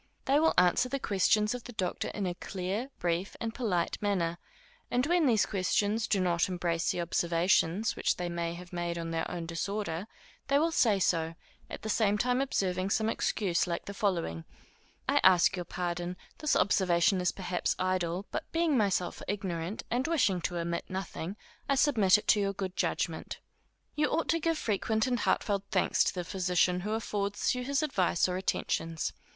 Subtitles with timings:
[0.25, 4.39] They will answer the questions of the doctor in a clear, brief, and polite manner;
[4.89, 9.11] and when these questions do not embrace the observations which they may have made on
[9.11, 10.07] their own disorder,
[10.47, 11.35] they will say so,
[11.69, 14.43] at the same time observing some excuse like the following;
[15.07, 20.41] _I ask your pardon; this observation is perhaps idle, but being myself ignorant, and wishing
[20.41, 21.35] to omit nothing,
[21.69, 23.37] I submit it to your good judgment._
[23.95, 27.83] You ought to give frequent and heartfelt thanks to the physician who affords you his
[27.83, 29.13] advice or attentions.